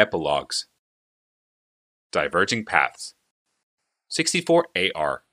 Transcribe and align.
Epilogues 0.00 0.64
Diverging 2.10 2.64
Paths 2.64 3.12
64 4.08 4.68
AR 4.96 5.24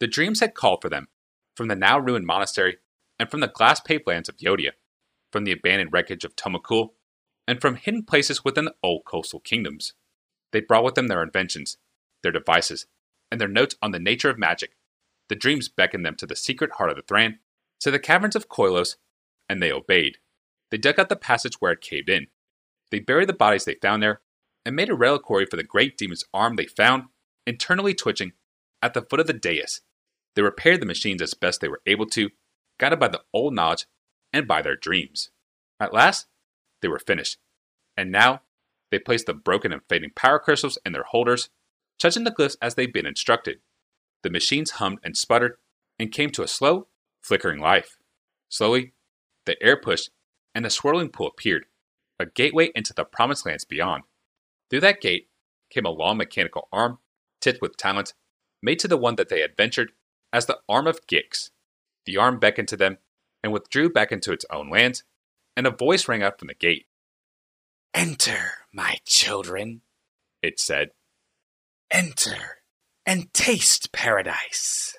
The 0.00 0.08
dreams 0.08 0.40
had 0.40 0.56
called 0.56 0.82
for 0.82 0.88
them 0.88 1.06
from 1.54 1.68
the 1.68 1.76
now 1.76 1.96
ruined 1.96 2.26
monastery 2.26 2.78
and 3.20 3.30
from 3.30 3.38
the 3.38 3.46
glass 3.46 3.78
paved 3.78 4.08
lands 4.08 4.28
of 4.28 4.38
Yotia, 4.38 4.72
from 5.30 5.44
the 5.44 5.52
abandoned 5.52 5.92
wreckage 5.92 6.24
of 6.24 6.34
Tomakul, 6.34 6.88
and 7.46 7.60
from 7.60 7.76
hidden 7.76 8.02
places 8.02 8.44
within 8.44 8.64
the 8.64 8.74
old 8.82 9.04
coastal 9.04 9.38
kingdoms. 9.38 9.92
They 10.50 10.60
brought 10.60 10.82
with 10.82 10.96
them 10.96 11.06
their 11.06 11.22
inventions, 11.22 11.78
their 12.24 12.32
devices, 12.32 12.86
and 13.30 13.40
their 13.40 13.46
notes 13.46 13.76
on 13.80 13.92
the 13.92 14.00
nature 14.00 14.30
of 14.30 14.40
magic. 14.40 14.72
The 15.28 15.36
dreams 15.36 15.68
beckoned 15.68 16.04
them 16.04 16.16
to 16.16 16.26
the 16.26 16.34
secret 16.34 16.72
heart 16.78 16.90
of 16.90 16.96
the 16.96 17.02
Thran, 17.02 17.38
to 17.78 17.92
the 17.92 18.00
caverns 18.00 18.34
of 18.34 18.48
Koilos, 18.48 18.96
and 19.48 19.62
they 19.62 19.70
obeyed. 19.70 20.16
They 20.72 20.78
dug 20.78 20.98
out 20.98 21.08
the 21.08 21.14
passage 21.14 21.60
where 21.60 21.70
it 21.70 21.80
caved 21.80 22.08
in. 22.08 22.26
They 22.90 22.98
buried 22.98 23.28
the 23.28 23.34
bodies 23.34 23.64
they 23.64 23.74
found 23.74 24.02
there, 24.02 24.20
and 24.64 24.76
made 24.76 24.90
a 24.90 24.94
reliquary 24.94 25.46
for 25.46 25.56
the 25.56 25.62
great 25.62 25.96
demon's 25.96 26.24
arm 26.34 26.56
they 26.56 26.66
found, 26.66 27.04
internally 27.46 27.94
twitching, 27.94 28.32
at 28.82 28.94
the 28.94 29.02
foot 29.02 29.20
of 29.20 29.26
the 29.26 29.32
dais. 29.32 29.80
They 30.34 30.42
repaired 30.42 30.80
the 30.80 30.86
machines 30.86 31.22
as 31.22 31.34
best 31.34 31.60
they 31.60 31.68
were 31.68 31.82
able 31.86 32.06
to, 32.06 32.30
guided 32.78 32.98
by 32.98 33.08
the 33.08 33.22
old 33.32 33.54
knowledge 33.54 33.86
and 34.32 34.46
by 34.46 34.62
their 34.62 34.76
dreams. 34.76 35.30
At 35.78 35.92
last, 35.92 36.26
they 36.82 36.88
were 36.88 36.98
finished, 36.98 37.38
and 37.96 38.10
now 38.10 38.42
they 38.90 38.98
placed 38.98 39.26
the 39.26 39.34
broken 39.34 39.72
and 39.72 39.82
fading 39.88 40.10
power 40.14 40.38
crystals 40.38 40.78
in 40.84 40.92
their 40.92 41.04
holders, 41.04 41.50
touching 41.98 42.24
the 42.24 42.30
glyphs 42.30 42.56
as 42.60 42.74
they'd 42.74 42.92
been 42.92 43.06
instructed. 43.06 43.60
The 44.22 44.30
machines 44.30 44.72
hummed 44.72 44.98
and 45.02 45.16
sputtered 45.16 45.56
and 45.98 46.12
came 46.12 46.30
to 46.30 46.42
a 46.42 46.48
slow, 46.48 46.88
flickering 47.22 47.60
life. 47.60 47.98
Slowly, 48.48 48.92
the 49.46 49.62
air 49.62 49.76
pushed 49.76 50.10
and 50.54 50.66
a 50.66 50.70
swirling 50.70 51.10
pool 51.10 51.28
appeared, 51.28 51.66
a 52.20 52.26
gateway 52.26 52.70
into 52.74 52.92
the 52.92 53.04
promised 53.04 53.46
lands 53.46 53.64
beyond. 53.64 54.04
Through 54.68 54.80
that 54.80 55.00
gate 55.00 55.28
came 55.70 55.86
a 55.86 55.90
long 55.90 56.16
mechanical 56.16 56.68
arm, 56.72 56.98
tipped 57.40 57.62
with 57.62 57.76
talent, 57.76 58.14
made 58.62 58.78
to 58.80 58.88
the 58.88 58.96
one 58.96 59.16
that 59.16 59.28
they 59.28 59.40
had 59.40 59.56
ventured 59.56 59.92
as 60.32 60.46
the 60.46 60.58
arm 60.68 60.86
of 60.86 61.06
Gix. 61.06 61.50
The 62.06 62.16
arm 62.16 62.38
beckoned 62.38 62.68
to 62.68 62.76
them 62.76 62.98
and 63.42 63.52
withdrew 63.52 63.90
back 63.90 64.12
into 64.12 64.32
its 64.32 64.44
own 64.50 64.70
lands, 64.70 65.02
and 65.56 65.66
a 65.66 65.70
voice 65.70 66.08
rang 66.08 66.22
out 66.22 66.38
from 66.38 66.48
the 66.48 66.54
gate. 66.54 66.86
Enter, 67.94 68.52
my 68.72 68.98
children, 69.04 69.82
It 70.42 70.60
said. 70.60 70.90
enter 71.90 72.58
and 73.04 73.32
taste 73.34 73.92
paradise. 73.92 74.96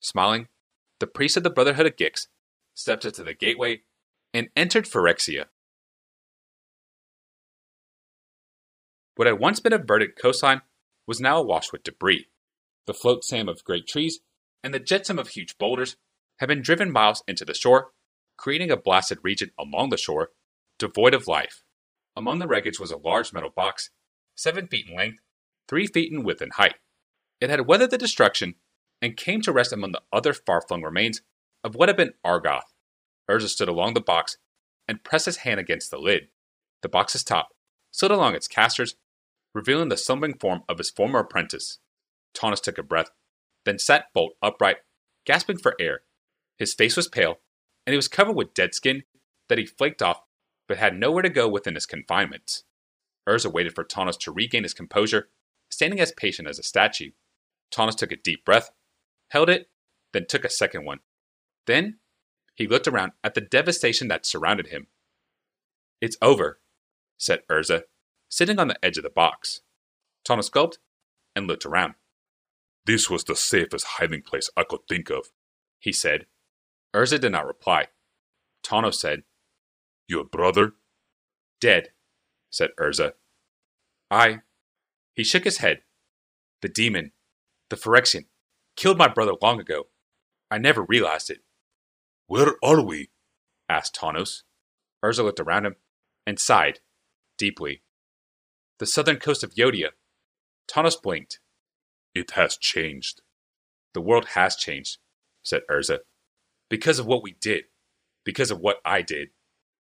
Smiling, 0.00 0.48
the 1.00 1.06
priest 1.06 1.36
of 1.36 1.42
the 1.42 1.50
Brotherhood 1.50 1.86
of 1.86 1.96
Gix 1.96 2.26
stepped 2.74 3.04
into 3.04 3.22
the 3.24 3.34
gateway 3.34 3.82
and 4.34 4.48
entered 4.56 4.84
Phyrexia. 4.84 5.46
What 9.16 9.26
had 9.26 9.38
once 9.38 9.60
been 9.60 9.72
a 9.72 9.78
verdant 9.78 10.16
coastline 10.20 10.62
was 11.06 11.20
now 11.20 11.38
awash 11.38 11.70
with 11.72 11.84
debris. 11.84 12.26
The 12.86 12.94
float 12.94 13.24
sand 13.24 13.48
of 13.48 13.64
great 13.64 13.86
trees 13.86 14.20
and 14.62 14.74
the 14.74 14.80
jetsam 14.80 15.18
of 15.18 15.28
huge 15.28 15.56
boulders 15.58 15.96
had 16.38 16.48
been 16.48 16.62
driven 16.62 16.90
miles 16.90 17.22
into 17.28 17.44
the 17.44 17.54
shore, 17.54 17.92
creating 18.36 18.70
a 18.70 18.76
blasted 18.76 19.18
region 19.22 19.50
along 19.58 19.90
the 19.90 19.96
shore, 19.96 20.30
devoid 20.78 21.14
of 21.14 21.28
life. 21.28 21.62
Among 22.16 22.38
the 22.38 22.48
wreckage 22.48 22.80
was 22.80 22.90
a 22.90 22.96
large 22.96 23.32
metal 23.32 23.50
box, 23.50 23.90
seven 24.34 24.66
feet 24.66 24.88
in 24.88 24.96
length, 24.96 25.20
three 25.68 25.86
feet 25.86 26.12
in 26.12 26.24
width 26.24 26.40
and 26.40 26.52
height. 26.54 26.76
It 27.40 27.50
had 27.50 27.66
weathered 27.66 27.90
the 27.90 27.98
destruction 27.98 28.54
and 29.00 29.16
came 29.16 29.42
to 29.42 29.52
rest 29.52 29.72
among 29.72 29.92
the 29.92 30.02
other 30.12 30.32
far 30.32 30.60
flung 30.60 30.82
remains 30.82 31.22
of 31.62 31.74
what 31.74 31.88
had 31.88 31.96
been 31.96 32.14
Argoth. 32.24 32.72
Urza 33.30 33.48
stood 33.48 33.68
along 33.68 33.94
the 33.94 34.00
box 34.00 34.38
and 34.88 35.04
pressed 35.04 35.26
his 35.26 35.38
hand 35.38 35.60
against 35.60 35.90
the 35.90 35.98
lid. 35.98 36.28
The 36.82 36.88
box's 36.88 37.24
top 37.24 37.50
slid 37.90 38.10
along 38.10 38.34
its 38.34 38.48
casters, 38.48 38.96
revealing 39.54 39.88
the 39.88 39.96
slumbering 39.96 40.34
form 40.34 40.62
of 40.68 40.78
his 40.78 40.90
former 40.90 41.20
apprentice. 41.20 41.78
Tawnos 42.36 42.60
took 42.60 42.78
a 42.78 42.82
breath, 42.82 43.10
then 43.64 43.78
sat 43.78 44.06
bolt 44.12 44.32
upright, 44.42 44.78
gasping 45.24 45.58
for 45.58 45.76
air. 45.80 46.00
His 46.58 46.74
face 46.74 46.96
was 46.96 47.08
pale, 47.08 47.38
and 47.86 47.92
he 47.92 47.96
was 47.96 48.08
covered 48.08 48.36
with 48.36 48.54
dead 48.54 48.74
skin 48.74 49.04
that 49.48 49.58
he 49.58 49.66
flaked 49.66 50.02
off 50.02 50.20
but 50.66 50.78
had 50.78 50.98
nowhere 50.98 51.22
to 51.22 51.28
go 51.28 51.48
within 51.48 51.74
his 51.74 51.86
confinement. 51.86 52.62
Urza 53.28 53.52
waited 53.52 53.74
for 53.74 53.84
Tawnos 53.84 54.18
to 54.20 54.32
regain 54.32 54.62
his 54.62 54.74
composure, 54.74 55.28
standing 55.70 56.00
as 56.00 56.12
patient 56.12 56.48
as 56.48 56.58
a 56.58 56.62
statue. 56.62 57.10
Tawnos 57.72 57.96
took 57.96 58.12
a 58.12 58.16
deep 58.16 58.44
breath, 58.44 58.70
held 59.28 59.50
it, 59.50 59.68
then 60.12 60.26
took 60.26 60.44
a 60.44 60.50
second 60.50 60.84
one. 60.84 61.00
Then 61.66 61.98
he 62.54 62.66
looked 62.66 62.88
around 62.88 63.12
at 63.22 63.34
the 63.34 63.40
devastation 63.40 64.08
that 64.08 64.26
surrounded 64.26 64.68
him. 64.68 64.86
It's 66.00 66.16
over, 66.22 66.60
said 67.18 67.40
Urza, 67.50 67.82
sitting 68.28 68.58
on 68.58 68.68
the 68.68 68.84
edge 68.84 68.96
of 68.96 69.04
the 69.04 69.10
box. 69.10 69.60
Tawnos 70.26 70.50
gulped 70.50 70.78
and 71.36 71.46
looked 71.46 71.66
around. 71.66 71.94
This 72.86 73.08
was 73.08 73.24
the 73.24 73.36
safest 73.36 73.86
hiding 73.98 74.22
place 74.22 74.50
I 74.56 74.64
could 74.64 74.80
think 74.88 75.10
of. 75.10 75.26
He 75.78 75.92
said. 75.92 76.26
Urza 76.94 77.20
did 77.20 77.32
not 77.32 77.46
reply. 77.46 77.88
Tawnos 78.64 78.94
said, 78.94 79.22
Your 80.08 80.24
brother? 80.24 80.72
Dead, 81.60 81.90
said 82.50 82.70
Urza. 82.78 83.12
I. 84.10 84.40
He 85.14 85.24
shook 85.24 85.44
his 85.44 85.58
head. 85.58 85.82
The 86.62 86.68
demon, 86.68 87.12
the 87.70 87.76
Phyrexian, 87.76 88.26
killed 88.76 88.98
my 88.98 89.08
brother 89.08 89.32
long 89.40 89.60
ago. 89.60 89.88
I 90.50 90.58
never 90.58 90.82
realized 90.82 91.30
it, 91.30 91.40
Where 92.26 92.54
are 92.62 92.80
we? 92.80 93.10
asked 93.68 93.96
Tawnos. 93.96 94.42
Urza 95.04 95.24
looked 95.24 95.40
around 95.40 95.66
him 95.66 95.76
and 96.26 96.38
sighed 96.38 96.80
deeply. 97.38 97.82
The 98.78 98.86
southern 98.86 99.18
coast 99.18 99.44
of 99.44 99.54
Yotia. 99.54 99.90
Tawnos 100.68 101.00
blinked. 101.00 101.38
It 102.14 102.32
has 102.32 102.56
changed. 102.56 103.22
The 103.92 104.00
world 104.00 104.26
has 104.34 104.56
changed, 104.56 104.98
said 105.44 105.62
Urza. 105.70 106.00
Because 106.68 106.98
of 106.98 107.06
what 107.06 107.22
we 107.22 107.32
did. 107.40 107.64
Because 108.24 108.50
of 108.50 108.58
what 108.58 108.78
I 108.84 109.02
did. 109.02 109.28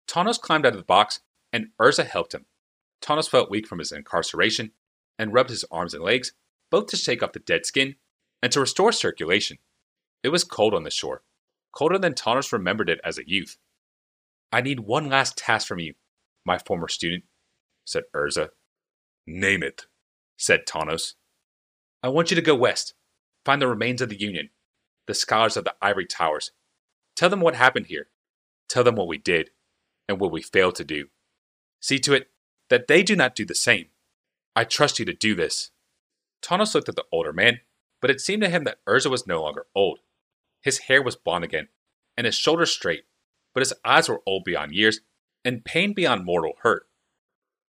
Tawnos 0.07 0.40
climbed 0.40 0.66
out 0.66 0.73
of 0.73 0.79
the 0.79 0.85
box, 0.85 1.19
and 1.51 1.67
Urza 1.79 2.06
helped 2.06 2.34
him. 2.34 2.45
Tawnos 3.01 3.29
felt 3.29 3.51
weak 3.51 3.67
from 3.67 3.79
his 3.79 3.91
incarceration 3.91 4.72
and 5.17 5.34
rubbed 5.34 5.50
his 5.50 5.66
arms 5.69 5.94
and 5.94 6.03
legs, 6.03 6.31
both 6.72 6.88
to 6.88 6.97
shake 6.97 7.22
off 7.22 7.34
the 7.34 7.40
dead 7.40 7.66
skin 7.66 7.96
and 8.41 8.51
to 8.53 8.61
restore 8.61 8.91
circulation. 8.91 9.57
It 10.23 10.29
was 10.29 10.44
cold 10.44 10.73
on 10.73 10.84
the 10.84 10.91
shore, 10.91 11.23
colder 11.73 11.97
than 11.97 12.13
Tawnos 12.13 12.53
remembered 12.53 12.90
it 12.90 13.01
as 13.03 13.17
a 13.17 13.28
youth. 13.28 13.57
I 14.51 14.61
need 14.61 14.79
one 14.79 15.09
last 15.09 15.38
task 15.38 15.67
from 15.67 15.79
you, 15.79 15.96
my 16.46 16.57
former 16.57 16.88
student, 16.88 17.25
said 17.85 18.03
Urza. 18.16 18.50
Name 19.28 19.63
it. 19.63 19.85
said 20.38 20.66
Tawnos. 20.66 21.13
I 22.02 22.07
want 22.07 22.31
you 22.31 22.35
to 22.35 22.41
go 22.41 22.56
west, 22.56 22.94
find 23.46 23.62
the 23.62 23.68
remains 23.68 24.02
of 24.02 24.09
the 24.09 24.19
Union, 24.19 24.50
the 25.06 25.13
scholars 25.13 25.57
of 25.57 25.66
the 25.66 25.75
Ivory 25.81 26.06
Towers. 26.06 26.52
Tell 27.16 27.29
them 27.29 27.41
what 27.41 27.56
happened 27.56 27.88
here. 27.88 28.08
Tell 28.69 28.84
them 28.84 28.96
what 28.96 29.08
we 29.08 29.18
did 29.18 29.50
and 30.08 30.19
what 30.19 30.31
we 30.31 30.41
failed 30.41 30.75
to 30.75 30.84
do. 30.84 31.09
See 31.81 32.00
to 32.00 32.13
it 32.13 32.29
that 32.69 32.88
they 32.88 33.03
do 33.03 33.16
not 33.16 33.35
do 33.35 33.46
the 33.46 33.56
same. 33.56 33.88
I 34.56 34.63
trust 34.63 35.00
you 35.00 35.06
to 35.06 35.13
do 35.13 35.35
this. 35.35 35.72
Tawnos 36.41 36.74
looked 36.74 36.90
at 36.90 36.96
the 36.96 37.06
older 37.12 37.34
man, 37.34 37.59
but 38.02 38.09
it 38.09 38.22
seemed 38.22 38.44
to 38.44 38.50
him 38.50 38.63
that 38.63 38.84
Urza 38.85 39.09
was 39.09 39.28
no 39.28 39.41
longer 39.41 39.66
old. 39.75 40.00
His 40.62 40.79
hair 40.79 41.02
was 41.02 41.16
blond 41.16 41.44
again, 41.44 41.68
and 42.18 42.25
his 42.25 42.35
shoulders 42.35 42.72
straight, 42.72 43.03
but 43.53 43.62
his 43.62 43.74
eyes 43.84 44.09
were 44.09 44.22
old 44.25 44.44
beyond 44.44 44.74
years 44.74 45.02
and 45.46 45.63
pain 45.63 45.94
beyond 45.94 46.25
mortal 46.25 46.53
hurt, 46.62 46.89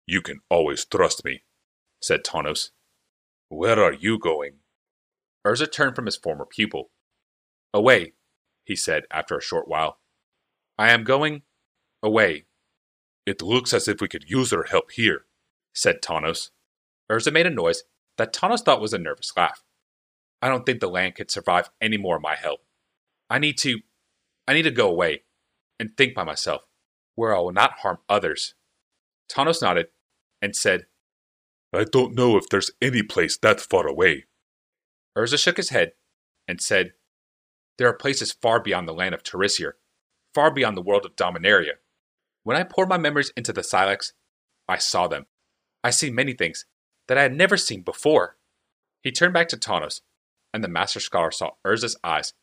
You 0.07 0.21
can 0.21 0.41
always 0.51 0.85
trust 0.85 1.25
me. 1.25 1.43
said 2.01 2.25
Tawnos. 2.25 2.71
Where 3.49 3.83
are 3.83 3.93
you 3.93 4.19
going? 4.19 4.57
Urza 5.47 5.71
turned 5.71 5.97
from 5.97 6.07
his 6.07 6.17
former 6.17 6.45
pupil. 6.47 6.91
Away, 7.73 8.13
he 8.65 8.77
said 8.77 9.05
after 9.11 9.37
a 9.37 9.43
short 9.43 9.69
while. 9.69 9.99
I 10.79 10.91
am 10.91 11.05
going 11.05 11.43
away, 12.03 12.47
It 13.27 13.41
looks 13.41 13.73
as 13.73 13.89
if 13.89 14.01
we 14.01 14.09
could 14.09 14.29
use 14.29 14.53
your 14.53 14.65
help 14.65 14.91
here. 14.93 15.25
said 15.73 16.03
Tawnos. 16.03 16.51
Urza 17.11 17.33
made 17.33 17.47
a 17.47 17.51
noise 17.51 17.85
that 18.19 18.33
Tawnos 18.35 18.61
thought 18.63 18.81
was 18.81 18.93
a 18.93 18.99
nervous 18.99 19.33
laugh. 19.37 19.63
I 20.43 20.49
don't 20.49 20.67
think 20.67 20.81
the 20.81 20.89
land 20.91 21.15
could 21.15 21.31
survive 21.31 21.71
any 21.81 21.97
more 21.97 22.17
of 22.17 22.23
my 22.23 22.37
help. 22.37 22.61
I 23.31 23.39
need 23.39 23.57
to 23.59 23.81
I 24.47 24.53
need 24.53 24.63
to 24.63 24.71
go 24.71 24.91
away 24.91 25.23
and 25.81 25.97
think 25.97 26.15
by 26.15 26.23
myself, 26.25 26.63
where 27.15 27.35
I 27.35 27.41
will 27.41 27.53
not 27.53 27.79
harm 27.81 27.99
others. 28.11 28.55
Tawnos 29.31 29.63
nodded 29.63 29.87
and 30.45 30.55
said, 30.55 30.85
I 31.73 31.85
don't 31.85 32.15
know 32.15 32.37
if 32.37 32.51
there's 32.51 32.71
any 32.83 33.03
place 33.03 33.39
that 33.39 33.63
far 33.63 33.87
away. 33.87 34.27
Urza 35.17 35.39
shook 35.39 35.57
his 35.57 35.71
head 35.71 35.93
and 36.47 36.61
said, 36.61 36.93
There 37.79 37.89
are 37.89 37.95
places 37.95 38.37
far 38.43 38.61
beyond 38.61 38.87
the 38.87 38.93
land 38.93 39.15
of 39.15 39.23
Terisiare, 39.23 39.73
far 40.35 40.53
beyond 40.53 40.77
the 40.77 40.83
world 40.83 41.07
of 41.07 41.17
Dominaria. 41.17 41.77
When 42.43 42.59
I 42.59 42.63
poured 42.63 42.91
my 42.91 42.99
memories 42.99 43.33
into 43.39 43.55
the 43.55 43.63
Silex, 43.63 44.13
I 44.69 44.77
saw 44.77 45.09
them. 45.09 45.25
I 45.83 45.89
see 45.89 46.11
many 46.11 46.35
things 46.35 46.67
that 47.09 47.17
I 47.17 47.23
had 47.23 47.35
never 47.35 47.57
seen 47.57 47.81
before. 47.81 48.37
He 49.03 49.11
turned 49.13 49.33
back 49.33 49.49
to 49.49 49.57
Tawnos, 49.57 50.03
and 50.53 50.63
the 50.63 50.69
Master 50.69 51.01
Scholar 51.01 51.31
saw 51.31 51.53
Urza's 51.67 51.97
eyes. 52.05 52.35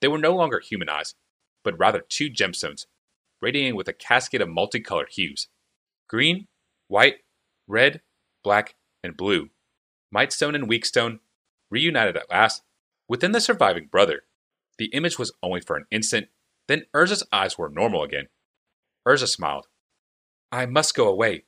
They 0.00 0.08
were 0.08 0.18
no 0.18 0.34
longer 0.34 0.58
human 0.58 0.88
eyes, 0.88 1.14
but 1.62 1.78
rather 1.78 2.00
two 2.00 2.28
gemstones, 2.28 2.86
radiating 3.40 3.76
with 3.76 3.86
a 3.86 3.92
cascade 3.92 4.42
of 4.42 4.48
multicolored 4.48 5.10
hues 5.12 5.46
green, 6.08 6.46
White, 6.88 7.16
red, 7.66 8.00
black, 8.42 8.74
and 9.02 9.16
blue. 9.16 9.50
Mightstone 10.14 10.54
and 10.54 10.68
Weakstone 10.68 11.20
reunited 11.70 12.16
at 12.16 12.30
last 12.30 12.62
within 13.08 13.32
the 13.32 13.40
surviving 13.40 13.86
brother. 13.86 14.22
The 14.78 14.86
image 14.86 15.18
was 15.18 15.32
only 15.42 15.60
for 15.60 15.76
an 15.76 15.86
instant, 15.90 16.28
then 16.68 16.86
Urza's 16.94 17.24
eyes 17.32 17.56
were 17.56 17.68
normal 17.68 18.02
again. 18.02 18.28
Urza 19.06 19.28
smiled. 19.28 19.66
I 20.52 20.66
must 20.66 20.94
go 20.94 21.08
away, 21.08 21.44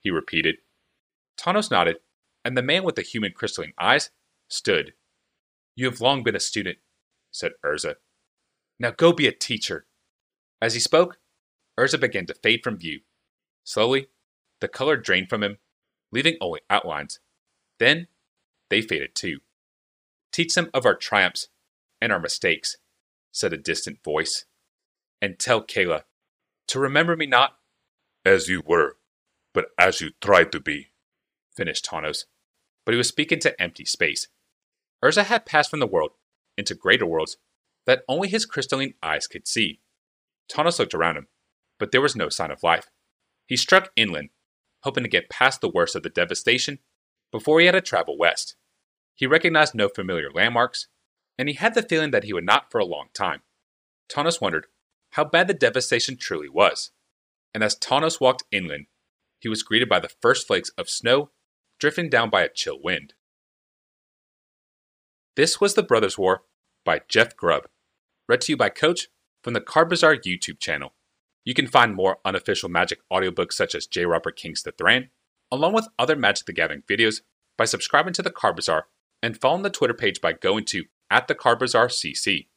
he 0.00 0.10
repeated. 0.10 0.56
Tawnos 1.38 1.70
nodded, 1.70 1.96
and 2.44 2.56
the 2.56 2.62
man 2.62 2.84
with 2.84 2.96
the 2.96 3.02
human 3.02 3.32
crystalline 3.32 3.72
eyes 3.78 4.10
stood. 4.48 4.94
You 5.74 5.86
have 5.86 6.00
long 6.00 6.22
been 6.22 6.36
a 6.36 6.40
student, 6.40 6.78
said 7.30 7.52
Urza. 7.64 7.96
Now 8.78 8.90
go 8.90 9.12
be 9.12 9.26
a 9.26 9.32
teacher. 9.32 9.86
As 10.60 10.74
he 10.74 10.80
spoke, 10.80 11.18
Urza 11.78 12.00
began 12.00 12.26
to 12.26 12.34
fade 12.34 12.62
from 12.62 12.78
view. 12.78 13.00
Slowly, 13.64 14.08
the 14.60 14.68
color 14.68 14.96
drained 14.96 15.28
from 15.28 15.42
him, 15.42 15.58
leaving 16.12 16.36
only 16.40 16.60
outlines. 16.70 17.20
Then, 17.78 18.08
they 18.70 18.82
faded 18.82 19.14
too. 19.14 19.40
Teach 20.32 20.54
them 20.54 20.70
of 20.74 20.86
our 20.86 20.94
triumphs 20.94 21.48
and 22.00 22.12
our 22.12 22.20
mistakes, 22.20 22.76
said 23.32 23.52
a 23.52 23.58
distant 23.58 24.02
voice. 24.02 24.44
And 25.22 25.38
tell 25.38 25.62
Kayla 25.62 26.02
to 26.68 26.80
remember 26.80 27.16
me 27.16 27.26
not 27.26 27.56
As 28.24 28.48
you 28.48 28.62
were, 28.66 28.96
but 29.54 29.66
as 29.78 30.00
you 30.00 30.10
tried 30.20 30.52
to 30.52 30.60
be. 30.60 30.88
finished 31.56 31.86
Tawnos. 31.86 32.24
But 32.84 32.92
he 32.92 32.98
was 32.98 33.08
speaking 33.08 33.38
to 33.40 33.60
empty 33.60 33.84
space. 33.84 34.28
Urza 35.02 35.24
had 35.24 35.46
passed 35.46 35.70
from 35.70 35.80
the 35.80 35.86
world 35.86 36.12
into 36.58 36.74
greater 36.74 37.06
worlds 37.06 37.36
that 37.86 38.02
only 38.08 38.28
his 38.28 38.46
crystalline 38.46 38.94
eyes 39.02 39.26
could 39.26 39.46
see. 39.46 39.80
Tawnos 40.50 40.78
looked 40.78 40.94
around 40.94 41.16
him, 41.16 41.28
but 41.78 41.92
there 41.92 42.00
was 42.00 42.16
no 42.16 42.28
sign 42.28 42.50
of 42.50 42.62
life. 42.62 42.90
He 43.46 43.56
struck 43.56 43.90
inland, 43.96 44.30
hoping 44.86 45.02
to 45.02 45.10
get 45.10 45.28
past 45.28 45.60
the 45.60 45.68
worst 45.68 45.96
of 45.96 46.04
the 46.04 46.08
devastation 46.08 46.78
before 47.32 47.58
he 47.60 47.66
had 47.66 47.72
to 47.72 47.80
travel 47.80 48.16
west. 48.16 48.54
He 49.16 49.26
recognized 49.26 49.74
no 49.74 49.88
familiar 49.88 50.30
landmarks, 50.32 50.86
and 51.36 51.48
he 51.48 51.56
had 51.56 51.74
the 51.74 51.82
feeling 51.82 52.12
that 52.12 52.22
he 52.24 52.32
would 52.32 52.46
not 52.46 52.70
for 52.70 52.78
a 52.78 52.84
long 52.84 53.08
time. 53.12 53.42
Tawnos 54.08 54.40
wondered 54.40 54.66
how 55.10 55.24
bad 55.24 55.48
the 55.48 55.54
devastation 55.54 56.16
truly 56.16 56.48
was. 56.48 56.92
And 57.52 57.64
as 57.64 57.76
Tawnos 57.76 58.20
walked 58.20 58.44
inland, 58.52 58.86
he 59.40 59.48
was 59.48 59.62
greeted 59.62 59.88
by 59.88 59.98
the 59.98 60.12
first 60.22 60.46
flakes 60.46 60.70
of 60.78 60.88
snow 60.88 61.30
drifting 61.78 62.08
down 62.08 62.30
by 62.30 62.42
a 62.42 62.48
chill 62.48 62.78
wind. 62.82 63.14
This 65.36 65.60
was 65.60 65.74
The 65.74 65.82
Brothers 65.82 66.16
War 66.16 66.44
by 66.84 67.02
Jeff 67.08 67.36
Grubb, 67.36 67.68
read 68.28 68.40
to 68.42 68.52
you 68.52 68.56
by 68.56 68.70
Coach 68.70 69.08
from 69.42 69.52
the 69.52 69.60
Card 69.60 69.88
Bazaar 69.90 70.16
YouTube 70.16 70.58
channel. 70.58 70.94
You 71.46 71.54
can 71.54 71.68
find 71.68 71.94
more 71.94 72.18
unofficial 72.24 72.68
Magic 72.68 72.98
audiobooks 73.10 73.52
such 73.52 73.76
as 73.76 73.86
J. 73.86 74.04
Robert 74.04 74.36
King's 74.36 74.64
The 74.64 74.72
Thran, 74.72 75.10
along 75.52 75.74
with 75.74 75.86
other 75.96 76.16
Magic 76.16 76.44
the 76.44 76.52
Gathering 76.52 76.82
videos 76.90 77.20
by 77.56 77.66
subscribing 77.66 78.12
to 78.14 78.22
the 78.22 78.32
Card 78.32 78.56
Bazaar 78.56 78.88
and 79.22 79.40
following 79.40 79.62
the 79.62 79.70
Twitter 79.70 79.94
page 79.94 80.20
by 80.20 80.32
going 80.32 80.64
to 80.66 80.86
at 81.08 81.28
the 81.28 81.36
Card 81.36 81.60
Bazaar 81.60 81.86
CC. 81.86 82.48